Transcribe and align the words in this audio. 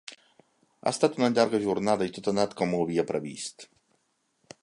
Ha 0.87 0.91
estat 0.91 1.19
una 1.19 1.29
llarga 1.33 1.59
jornada, 1.65 2.09
i 2.11 2.15
tot 2.17 2.31
ha 2.31 2.33
anat 2.35 2.57
com 2.61 2.75
ho 2.77 2.81
havia 2.87 3.07
previst. 3.13 3.69